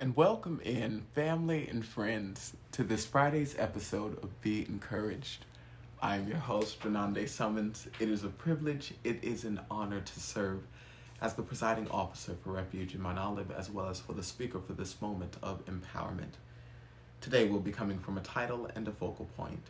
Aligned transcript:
And 0.00 0.14
welcome 0.14 0.60
in, 0.64 1.02
family 1.16 1.66
and 1.66 1.84
friends, 1.84 2.52
to 2.70 2.84
this 2.84 3.04
Friday's 3.04 3.56
episode 3.58 4.22
of 4.22 4.40
Be 4.40 4.64
Encouraged. 4.68 5.44
I 6.00 6.14
am 6.14 6.28
your 6.28 6.36
host, 6.36 6.78
Renande 6.82 7.28
Summons. 7.28 7.88
It 7.98 8.08
is 8.08 8.22
a 8.22 8.28
privilege, 8.28 8.94
it 9.02 9.18
is 9.24 9.42
an 9.42 9.58
honor 9.68 10.00
to 10.00 10.20
serve 10.20 10.60
as 11.20 11.34
the 11.34 11.42
presiding 11.42 11.90
officer 11.90 12.36
for 12.44 12.52
Refuge 12.52 12.94
in 12.94 13.02
Mount 13.02 13.18
Olive, 13.18 13.50
as 13.50 13.70
well 13.72 13.88
as 13.88 13.98
for 13.98 14.12
the 14.12 14.22
speaker 14.22 14.60
for 14.60 14.72
this 14.72 15.02
moment 15.02 15.36
of 15.42 15.66
empowerment. 15.66 16.34
Today 17.20 17.46
we'll 17.46 17.58
be 17.58 17.72
coming 17.72 17.98
from 17.98 18.18
a 18.18 18.22
title 18.22 18.70
and 18.76 18.86
a 18.86 18.92
focal 18.92 19.28
point 19.36 19.66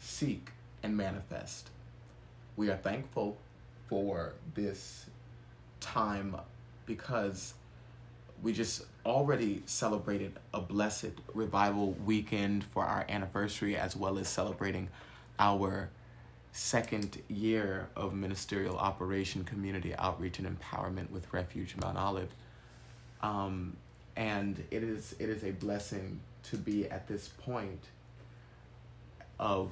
Seek 0.00 0.50
and 0.82 0.96
Manifest. 0.96 1.70
We 2.56 2.68
are 2.68 2.76
thankful 2.76 3.38
for 3.88 4.32
this 4.54 5.06
time 5.78 6.34
because 6.90 7.54
we 8.42 8.52
just 8.52 8.82
already 9.06 9.62
celebrated 9.64 10.32
a 10.52 10.60
blessed 10.60 11.12
revival 11.34 11.92
weekend 12.04 12.64
for 12.64 12.84
our 12.84 13.06
anniversary, 13.08 13.76
as 13.76 13.94
well 13.94 14.18
as 14.18 14.26
celebrating 14.26 14.88
our 15.38 15.88
second 16.50 17.22
year 17.28 17.88
of 17.94 18.12
ministerial 18.12 18.76
operation, 18.76 19.44
community 19.44 19.94
outreach, 19.98 20.40
and 20.40 20.48
empowerment 20.58 21.08
with 21.10 21.32
Refuge 21.32 21.76
Mount 21.80 21.96
Olive. 21.96 22.30
Um, 23.22 23.76
and 24.16 24.60
it 24.72 24.82
is 24.82 25.14
it 25.20 25.28
is 25.28 25.44
a 25.44 25.52
blessing 25.52 26.18
to 26.50 26.56
be 26.56 26.90
at 26.90 27.06
this 27.06 27.28
point 27.28 27.84
of 29.38 29.68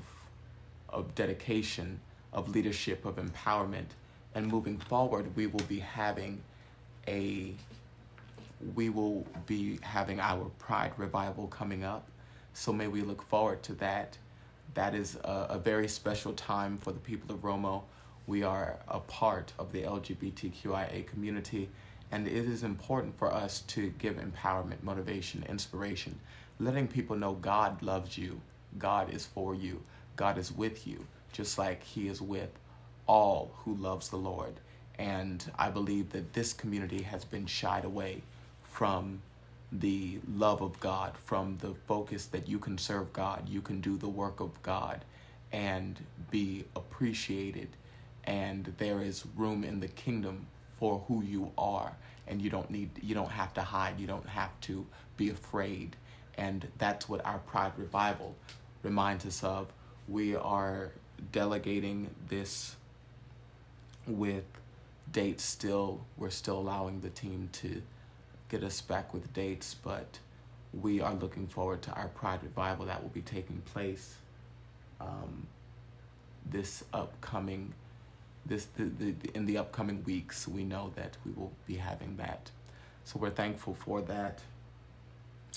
of 0.88 1.12
dedication, 1.16 1.98
of 2.32 2.48
leadership, 2.50 3.05
of 3.05 3.16
empowerment, 3.16 3.88
and 4.36 4.47
moving 4.47 4.78
forward, 4.78 5.34
we 5.34 5.48
will 5.48 5.66
be 5.69 5.80
having 5.80 6.41
a 7.06 7.54
we 8.74 8.88
will 8.88 9.26
be 9.47 9.78
having 9.82 10.20
our 10.20 10.50
Pride 10.59 10.92
revival 10.97 11.47
coming 11.47 11.84
up. 11.84 12.09
So 12.54 12.72
may 12.72 12.88
we 12.88 13.03
look 13.03 13.22
forward 13.22 13.62
to 13.64 13.75
that. 13.75 14.19
That 14.75 14.94
is 14.94 15.16
a, 15.25 15.47
a, 15.50 15.59
very 15.59 15.88
special 15.88 16.32
time 16.32 16.76
for 16.76 16.92
the 16.92 16.98
people 16.98 17.34
of 17.34 17.42
Romo. 17.42 17.82
We 18.26 18.42
are 18.42 18.78
a 18.88 19.00
part 19.00 19.53
of 19.59 19.72
the 19.72 19.82
LGBTQIA 19.82 21.06
community, 21.06 21.69
and 22.10 22.26
it 22.26 22.34
is 22.34 22.62
important 22.64 23.16
for 23.16 23.32
us 23.32 23.60
to 23.69 23.91
give 23.98 24.16
empowerment, 24.16 24.82
motivation, 24.82 25.44
inspiration, 25.48 26.19
letting 26.59 26.88
people 26.88 27.16
know 27.16 27.34
God 27.34 27.80
loves 27.82 28.19
you, 28.19 28.41
God 28.78 29.12
is 29.15 29.25
for 29.25 29.54
you, 29.54 29.82
God 30.16 30.36
is 30.36 30.53
with 30.53 30.86
you, 30.86 31.06
just 31.32 31.59
like 31.59 31.82
He 31.82 32.09
is 32.09 32.20
with 32.20 32.50
all 33.06 33.53
who 33.65 33.75
loves 33.76 34.09
the 34.10 34.16
Lord. 34.16 34.54
And 34.98 35.50
I 35.59 35.70
believe 35.70 36.10
that 36.10 36.32
this 36.32 36.53
community 36.53 37.03
has 37.03 37.25
been 37.25 37.47
shied 37.47 37.84
away 37.84 38.22
from 38.62 39.22
the 39.70 40.19
love 40.34 40.62
of 40.62 40.78
God, 40.81 41.12
from 41.25 41.59
the 41.60 41.75
focus 41.86 42.26
that 42.26 42.48
you 42.48 42.59
can 42.59 42.78
serve 42.78 43.12
God, 43.12 43.48
you 43.48 43.60
can 43.60 43.81
do 43.81 43.97
the 43.97 44.09
work 44.09 44.41
of 44.41 44.62
God 44.62 45.04
and 45.53 45.98
be 46.31 46.64
appreciated. 46.75 47.69
And 48.25 48.75
there 48.78 49.03
is 49.03 49.25
room 49.36 49.64
in 49.64 49.81
the 49.81 49.88
kingdom 49.88 50.47
for 50.78 51.03
who 51.09 51.22
you 51.22 51.53
are. 51.56 51.92
And 52.26 52.42
you 52.42 52.50
don't 52.50 52.70
need, 52.70 52.91
you 53.03 53.15
don't 53.15 53.30
have 53.30 53.54
to 53.54 53.62
hide, 53.62 53.98
you 53.98 54.06
don't 54.06 54.28
have 54.28 54.59
to 54.62 54.86
be 55.16 55.30
afraid. 55.30 55.97
And 56.36 56.66
that's 56.78 57.09
what 57.09 57.25
our 57.25 57.38
Pride 57.38 57.72
Revival 57.76 58.34
reminds 58.82 59.26
us 59.26 59.42
of. 59.42 59.66
We 60.09 60.36
are 60.36 60.92
delegating 61.32 62.10
this 62.28 62.76
with 64.06 64.44
dates 65.12 65.44
still, 65.44 66.00
we're 66.16 66.30
still 66.30 66.58
allowing 66.58 67.00
the 67.00 67.10
team 67.10 67.48
to 67.52 67.82
get 68.48 68.62
us 68.62 68.80
back 68.80 69.12
with 69.12 69.32
dates, 69.32 69.74
but 69.74 70.19
we 70.72 71.00
are 71.00 71.14
looking 71.14 71.46
forward 71.46 71.82
to 71.82 71.92
our 71.92 72.08
Pride 72.08 72.41
Revival 72.42 72.86
that 72.86 73.02
will 73.02 73.10
be 73.10 73.22
taking 73.22 73.60
place 73.72 74.16
um, 75.00 75.47
this 76.50 76.84
upcoming 76.92 77.72
this 78.47 78.66
the, 78.76 78.84
the, 78.84 79.14
in 79.34 79.44
the 79.47 79.58
upcoming 79.58 80.02
weeks. 80.04 80.48
We 80.48 80.64
know 80.64 80.91
that 80.97 81.16
we 81.24 81.32
will 81.32 81.52
be 81.66 81.76
having 81.76 82.16
that, 82.16 82.50
so 83.04 83.18
we're 83.18 83.30
thankful 83.30 83.74
for 83.74 84.00
that. 84.02 84.41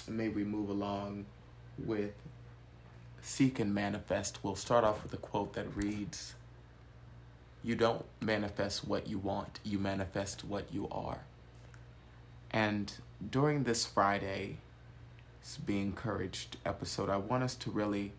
May 0.08 0.30
we 0.30 0.44
move 0.44 0.70
along 0.70 1.26
with 1.78 2.14
seek 3.22 3.60
and 3.60 3.74
manifest. 3.74 4.40
We'll 4.44 4.56
start 4.56 4.84
off 4.84 5.04
with 5.04 5.14
a 5.14 5.18
quote 5.18 5.54
that 5.54 5.76
reads. 5.76 6.34
You 7.64 7.76
don't 7.76 8.06
manifest 8.22 8.88
what 8.88 9.08
you 9.08 9.20
want, 9.20 9.60
you 9.64 9.78
manifest 9.78 10.44
what 10.44 10.66
you 10.74 10.88
are. 10.92 11.20
And 12.50 12.92
during 13.30 13.64
this 13.64 13.86
Friday, 13.86 14.58
Be 15.66 15.80
Encouraged 15.80 16.58
episode, 16.66 17.10
I 17.10 17.18
want 17.18 17.44
us 17.44 17.56
to 17.56 17.72
really 17.72 18.14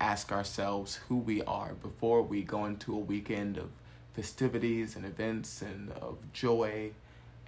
ask 0.00 0.30
ourselves 0.30 1.00
who 1.08 1.16
we 1.16 1.42
are 1.42 1.74
before 1.74 2.22
we 2.22 2.42
go 2.42 2.66
into 2.66 2.94
a 2.94 2.98
weekend 2.98 3.58
of 3.58 3.70
festivities 4.14 4.96
and 4.96 5.04
events 5.04 5.62
and 5.62 5.90
of 5.92 6.18
joy. 6.32 6.92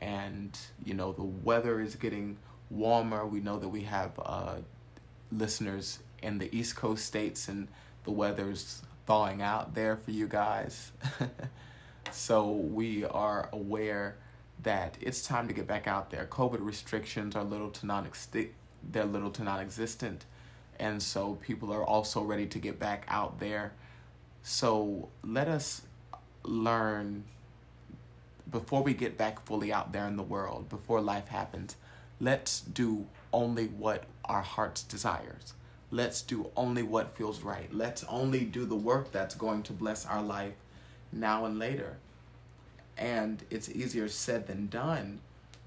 And, 0.00 0.58
you 0.84 0.94
know, 0.94 1.12
the 1.12 1.22
weather 1.22 1.80
is 1.80 1.94
getting 1.94 2.36
warmer. 2.70 3.26
We 3.26 3.40
know 3.40 3.58
that 3.58 3.68
we 3.68 3.82
have 3.82 4.12
uh, 4.24 4.56
listeners 5.32 6.00
in 6.22 6.38
the 6.38 6.54
East 6.56 6.76
Coast 6.76 7.04
states, 7.04 7.48
and 7.48 7.68
the 8.04 8.10
weather's 8.10 8.82
thawing 9.08 9.40
out 9.40 9.74
there 9.74 9.96
for 9.96 10.10
you 10.10 10.28
guys. 10.28 10.92
so 12.12 12.50
we 12.50 13.06
are 13.06 13.48
aware 13.54 14.16
that 14.62 14.98
it's 15.00 15.26
time 15.26 15.48
to 15.48 15.54
get 15.54 15.66
back 15.66 15.86
out 15.86 16.10
there. 16.10 16.26
COVID 16.26 16.58
restrictions 16.60 17.34
are 17.34 17.42
little 17.42 17.70
to 17.70 17.86
non 17.86 18.06
they're 18.92 19.04
little 19.04 19.30
to 19.30 19.42
non-existent, 19.42 20.26
and 20.78 21.02
so 21.02 21.38
people 21.40 21.72
are 21.72 21.82
also 21.82 22.22
ready 22.22 22.46
to 22.46 22.58
get 22.58 22.78
back 22.78 23.06
out 23.08 23.40
there. 23.40 23.72
So 24.42 25.08
let 25.24 25.48
us 25.48 25.82
learn 26.44 27.24
before 28.50 28.82
we 28.82 28.92
get 28.92 29.16
back 29.16 29.44
fully 29.46 29.72
out 29.72 29.92
there 29.92 30.06
in 30.06 30.16
the 30.16 30.22
world, 30.22 30.68
before 30.68 31.00
life 31.00 31.28
happens. 31.28 31.76
Let's 32.20 32.60
do 32.60 33.06
only 33.32 33.68
what 33.68 34.04
our 34.26 34.42
hearts 34.42 34.82
desires. 34.82 35.54
Let's 35.90 36.22
do 36.22 36.50
only 36.56 36.82
what 36.82 37.16
feels 37.16 37.42
right. 37.42 37.72
Let's 37.72 38.04
only 38.04 38.44
do 38.44 38.64
the 38.64 38.76
work 38.76 39.10
that's 39.10 39.34
going 39.34 39.62
to 39.64 39.72
bless 39.72 40.04
our 40.04 40.22
life 40.22 40.54
now 41.12 41.46
and 41.46 41.58
later 41.58 41.96
and 42.98 43.44
it's 43.48 43.68
easier 43.68 44.08
said 44.08 44.46
than 44.46 44.66
done, 44.66 45.20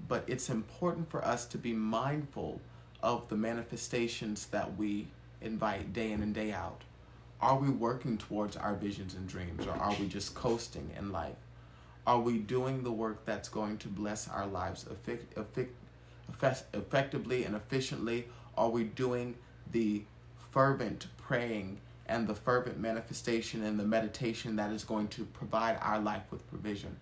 but 0.06 0.22
it's 0.26 0.50
important 0.50 1.10
for 1.10 1.24
us 1.24 1.46
to 1.46 1.58
be 1.58 1.72
mindful 1.72 2.60
of 3.02 3.28
the 3.28 3.36
manifestations 3.36 4.46
that 4.46 4.76
we 4.76 5.08
invite 5.40 5.92
day 5.92 6.12
in 6.12 6.22
and 6.22 6.34
day 6.34 6.52
out. 6.52 6.82
Are 7.40 7.58
we 7.58 7.70
working 7.70 8.18
towards 8.18 8.56
our 8.56 8.74
visions 8.74 9.14
and 9.14 9.26
dreams, 9.26 9.66
or 9.66 9.72
are 9.72 9.96
we 9.98 10.06
just 10.06 10.34
coasting 10.34 10.90
in 10.96 11.10
life? 11.10 11.36
Are 12.06 12.20
we 12.20 12.38
doing 12.38 12.82
the 12.82 12.92
work 12.92 13.24
that's 13.24 13.48
going 13.48 13.78
to 13.78 13.88
bless 13.88 14.28
our 14.28 14.46
lives 14.46 14.86
effect, 14.86 15.36
effect, 15.36 15.74
effectively 16.74 17.44
and 17.44 17.56
efficiently? 17.56 18.28
Are 18.56 18.68
we 18.68 18.84
doing 18.84 19.36
the 19.70 20.02
fervent 20.50 21.06
praying 21.16 21.78
and 22.06 22.26
the 22.26 22.34
fervent 22.34 22.78
manifestation 22.78 23.62
and 23.62 23.78
the 23.78 23.84
meditation 23.84 24.56
that 24.56 24.72
is 24.72 24.84
going 24.84 25.08
to 25.08 25.24
provide 25.24 25.78
our 25.80 26.00
life 26.00 26.24
with 26.30 26.48
provision? 26.50 26.96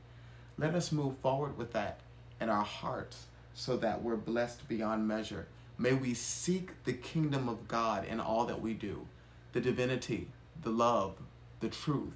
let 0.61 0.75
us 0.75 0.93
move 0.93 1.17
forward 1.17 1.57
with 1.57 1.73
that 1.73 2.01
in 2.39 2.51
our 2.51 2.65
hearts 2.65 3.27
so 3.55 3.79
that 3.79 4.03
we're 4.03 4.15
blessed 4.15 4.69
beyond 4.69 5.09
measure. 5.09 5.47
May 5.79 5.95
we 5.95 6.13
seek 6.13 6.85
the 6.85 6.93
kingdom 6.93 7.49
of 7.49 7.67
God 7.67 8.05
in 8.05 8.21
all 8.21 8.45
that 8.45 8.61
we 8.61 8.75
do 8.75 9.07
the 9.53 9.61
divinity, 9.61 10.29
the 10.63 10.71
love, 10.71 11.15
the 11.59 11.69
truth. 11.69 12.13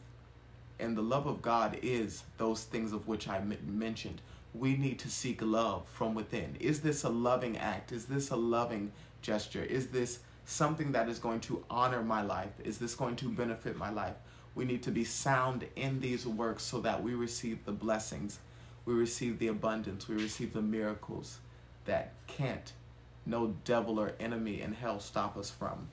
And 0.78 0.96
the 0.96 1.02
love 1.02 1.26
of 1.26 1.42
God 1.42 1.78
is 1.82 2.22
those 2.36 2.62
things 2.62 2.92
of 2.92 3.08
which 3.08 3.26
I 3.26 3.40
mentioned. 3.40 4.20
We 4.54 4.76
need 4.76 5.00
to 5.00 5.10
seek 5.10 5.42
love 5.42 5.88
from 5.88 6.14
within. 6.14 6.56
Is 6.60 6.80
this 6.80 7.02
a 7.02 7.08
loving 7.08 7.56
act? 7.56 7.90
Is 7.90 8.04
this 8.04 8.30
a 8.30 8.36
loving 8.36 8.92
gesture? 9.20 9.64
Is 9.64 9.88
this 9.88 10.20
something 10.44 10.92
that 10.92 11.08
is 11.08 11.18
going 11.18 11.40
to 11.40 11.64
honor 11.70 12.02
my 12.02 12.22
life? 12.22 12.52
Is 12.62 12.78
this 12.78 12.94
going 12.94 13.16
to 13.16 13.28
benefit 13.30 13.76
my 13.76 13.90
life? 13.90 14.16
We 14.54 14.64
need 14.64 14.82
to 14.84 14.90
be 14.90 15.04
sound 15.04 15.66
in 15.76 16.00
these 16.00 16.26
works 16.26 16.62
so 16.62 16.80
that 16.80 17.02
we 17.02 17.14
receive 17.14 17.64
the 17.64 17.72
blessings, 17.72 18.38
we 18.84 18.94
receive 18.94 19.38
the 19.38 19.48
abundance, 19.48 20.08
we 20.08 20.14
receive 20.14 20.52
the 20.52 20.62
miracles 20.62 21.38
that 21.86 22.12
can't 22.26 22.72
no 23.26 23.54
devil 23.64 23.98
or 23.98 24.12
enemy 24.20 24.60
in 24.60 24.72
hell 24.72 25.00
stop 25.00 25.36
us 25.36 25.50
from. 25.50 25.88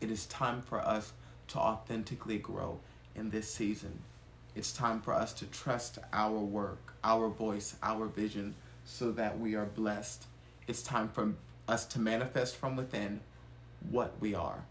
It 0.00 0.10
is 0.10 0.26
time 0.26 0.60
for 0.62 0.80
us 0.80 1.12
to 1.48 1.58
authentically 1.58 2.38
grow 2.38 2.78
in 3.14 3.30
this 3.30 3.52
season. 3.52 4.00
It's 4.54 4.72
time 4.72 5.00
for 5.00 5.14
us 5.14 5.32
to 5.34 5.46
trust 5.46 5.98
our 6.12 6.38
work, 6.38 6.94
our 7.02 7.28
voice, 7.28 7.76
our 7.82 8.06
vision, 8.06 8.54
so 8.84 9.10
that 9.12 9.38
we 9.38 9.54
are 9.54 9.64
blessed. 9.64 10.26
It's 10.66 10.82
time 10.82 11.08
for 11.08 11.34
us 11.66 11.86
to 11.86 12.00
manifest 12.00 12.56
from 12.56 12.76
within 12.76 13.20
what 13.90 14.14
we 14.20 14.34
are, 14.34 14.64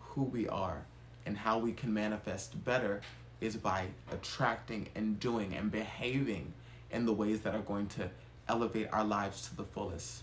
who 0.00 0.22
we 0.22 0.48
are, 0.48 0.82
and 1.26 1.36
how 1.36 1.58
we 1.58 1.72
can 1.72 1.92
manifest 1.92 2.64
better 2.64 3.00
is 3.40 3.56
by 3.56 3.86
attracting 4.12 4.88
and 4.94 5.18
doing 5.18 5.54
and 5.54 5.70
behaving 5.70 6.52
in 6.90 7.06
the 7.06 7.12
ways 7.12 7.40
that 7.40 7.54
are 7.54 7.60
going 7.60 7.86
to 7.86 8.08
elevate 8.48 8.88
our 8.92 9.04
lives 9.04 9.48
to 9.48 9.56
the 9.56 9.64
fullest. 9.64 10.22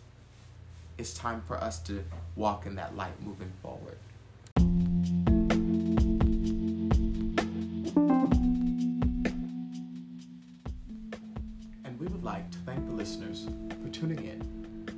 It's 0.98 1.14
time 1.14 1.42
for 1.48 1.58
us 1.58 1.80
to 1.84 2.04
walk 2.36 2.66
in 2.66 2.76
that 2.76 2.96
light 2.96 3.14
moving 3.24 3.52
forward. 3.62 3.98
And 11.86 12.00
we 12.00 12.08
would 12.08 12.24
like 12.24 12.50
to 12.52 12.58
thank 12.60 12.86
the 12.86 12.94
listeners 12.94 13.48
for 13.82 13.90
tuning 13.90 14.26
in 14.26 14.40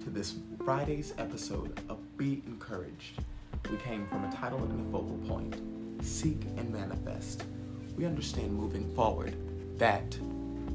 to 0.03 0.09
this 0.09 0.35
Friday's 0.69 1.15
episode 1.17 1.81
of 1.89 1.97
Be 2.15 2.43
Encouraged. 2.45 3.23
We 3.71 3.77
came 3.77 4.05
from 4.05 4.23
a 4.23 4.31
title 4.31 4.59
and 4.59 4.87
a 4.87 4.91
focal 4.91 5.17
point 5.27 5.55
Seek 6.05 6.43
and 6.57 6.71
Manifest. 6.71 7.43
We 7.97 8.05
understand 8.05 8.53
moving 8.53 8.93
forward 8.93 9.35
that 9.79 10.15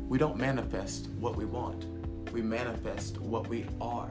we 0.09 0.19
don't 0.19 0.37
manifest 0.37 1.11
what 1.21 1.37
we 1.37 1.45
want, 1.45 1.85
we 2.33 2.43
manifest 2.43 3.21
what 3.21 3.47
we 3.47 3.67
are. 3.81 4.11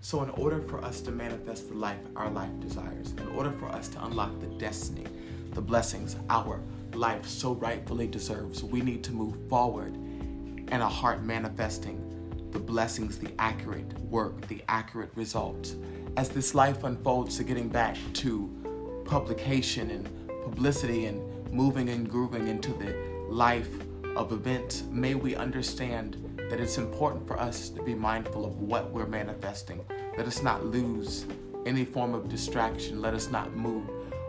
So, 0.00 0.24
in 0.24 0.30
order 0.30 0.60
for 0.60 0.82
us 0.82 1.00
to 1.02 1.12
manifest 1.12 1.68
the 1.68 1.76
life 1.76 2.00
our 2.16 2.28
life 2.28 2.58
desires, 2.58 3.12
in 3.12 3.28
order 3.28 3.52
for 3.52 3.68
us 3.68 3.86
to 3.90 4.04
unlock 4.04 4.40
the 4.40 4.48
destiny, 4.58 5.06
the 5.52 5.62
blessings 5.62 6.16
our 6.30 6.60
life 6.94 7.28
so 7.28 7.52
rightfully 7.52 8.08
deserves, 8.08 8.64
we 8.64 8.80
need 8.80 9.04
to 9.04 9.12
move 9.12 9.36
forward 9.48 9.94
and 9.94 10.82
a 10.82 10.88
heart 10.88 11.22
manifesting 11.22 12.11
the 12.52 12.58
blessings, 12.58 13.18
the 13.18 13.30
accurate 13.38 13.98
work, 14.00 14.46
the 14.48 14.62
accurate 14.68 15.10
results. 15.14 15.76
As 16.16 16.28
this 16.28 16.54
life 16.54 16.84
unfolds 16.84 17.36
to 17.38 17.44
getting 17.44 17.68
back 17.68 17.96
to 18.14 19.02
publication 19.04 19.90
and 19.90 20.08
publicity 20.44 21.06
and 21.06 21.52
moving 21.52 21.88
and 21.88 22.08
grooving 22.08 22.48
into 22.48 22.72
the 22.74 22.94
life 23.28 23.70
of 24.16 24.32
events, 24.32 24.84
may 24.90 25.14
we 25.14 25.34
understand 25.34 26.16
that 26.50 26.60
it's 26.60 26.76
important 26.76 27.26
for 27.26 27.40
us 27.40 27.70
to 27.70 27.82
be 27.82 27.94
mindful 27.94 28.44
of 28.44 28.58
what 28.58 28.90
we're 28.90 29.06
manifesting. 29.06 29.84
Let 30.18 30.26
us 30.26 30.42
not 30.42 30.66
lose 30.66 31.24
any 31.64 31.84
form 31.84 32.14
of 32.14 32.28
distraction. 32.28 33.00
Let 33.00 33.14
us 33.14 33.30
not 33.30 33.56
move 33.56 33.88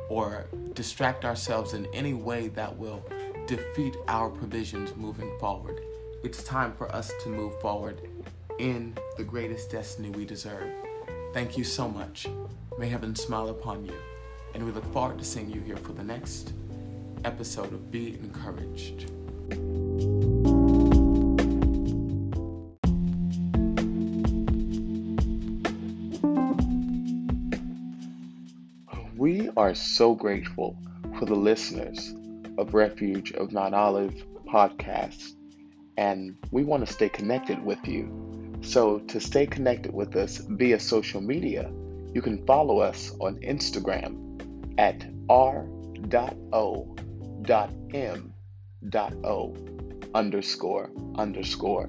or 0.10 0.48
distract 0.74 1.26
ourselves 1.26 1.74
in 1.74 1.86
any 1.88 2.14
way 2.14 2.48
that 2.50 2.78
will 2.78 3.04
defeat 3.48 3.96
our 4.08 4.30
provisions 4.30 4.96
moving 4.96 5.38
forward. 5.40 5.82
It's 6.24 6.44
time 6.44 6.74
for 6.74 6.94
us 6.96 7.12
to 7.24 7.30
move 7.30 7.60
forward 7.60 8.10
in 8.60 8.96
the 9.18 9.24
greatest 9.24 9.72
destiny 9.72 10.10
we 10.10 10.26
deserve. 10.26 10.70
Thank 11.34 11.58
you 11.58 11.64
so 11.64 11.90
much. 11.90 12.28
May 12.78 12.90
heaven 12.90 13.16
smile 13.16 13.50
upon 13.50 13.86
you. 13.86 13.94
And 14.54 14.64
we 14.64 14.72
look 14.72 14.86
forward 14.94 15.18
to 15.18 15.26
seeing 15.26 15.50
you 15.50 15.62
here 15.62 15.78
for 15.78 15.94
the 15.94 16.04
next 16.04 16.54
episode 17.26 17.74
of 17.74 17.92
Be 17.92 18.20
Encouraged. 18.20 19.10
We 29.18 29.50
are 29.56 29.74
so 29.74 30.14
grateful 30.14 30.78
for 31.18 31.26
the 31.26 31.36
listeners 31.36 32.14
of 32.58 32.74
Refuge 32.74 33.32
of 33.32 33.52
Mount 33.52 33.74
Olive 33.74 34.14
podcast, 34.48 35.34
and 35.98 36.36
we 36.52 36.64
want 36.64 36.86
to 36.86 36.94
stay 36.94 37.10
connected 37.10 37.64
with 37.64 37.88
you. 37.88 38.43
So, 38.64 39.00
to 39.00 39.20
stay 39.20 39.46
connected 39.46 39.94
with 39.94 40.16
us 40.16 40.38
via 40.38 40.80
social 40.80 41.22
media, 41.22 41.72
you 42.14 42.22
can 42.22 42.46
follow 42.46 42.80
us 42.80 43.12
on 43.20 43.36
Instagram 43.42 44.18
at 44.78 45.06
r.o.m.o 45.30 45.74
underscore 50.16 50.90
underscore. 51.16 51.88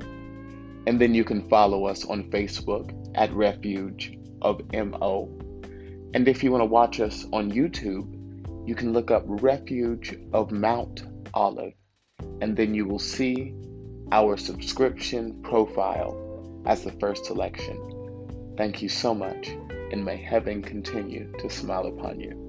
And 0.87 1.01
then 1.01 1.15
you 1.15 1.25
can 1.25 1.49
follow 1.49 1.87
us 1.87 2.05
on 2.05 2.31
Facebook 2.31 2.93
at 3.15 3.33
Refuge 3.33 4.19
of 4.43 4.61
MO. 4.73 5.29
And 6.15 6.29
if 6.29 6.43
you 6.43 6.51
want 6.53 6.63
to 6.63 6.67
watch 6.67 7.01
us 7.01 7.27
on 7.33 7.51
YouTube, 7.51 8.69
you 8.69 8.75
can 8.75 8.93
look 8.93 9.11
up 9.11 9.25
Refuge 9.27 10.17
of 10.33 10.51
Mount 10.51 11.05
Olive, 11.33 11.75
and 12.41 12.57
then 12.57 12.75
you 12.75 12.87
will 12.87 12.99
see 12.99 13.55
our 14.13 14.37
subscription 14.37 15.43
profile 15.43 16.24
as 16.67 16.83
the 16.83 16.93
first 16.93 17.25
selection. 17.25 18.55
Thank 18.57 18.83
you 18.83 18.89
so 18.89 19.15
much, 19.15 19.49
and 19.93 20.05
may 20.05 20.17
heaven 20.17 20.63
continue 20.63 21.33
to 21.39 21.51
smile 21.51 21.87
upon 21.87 22.21
you. 22.21 22.45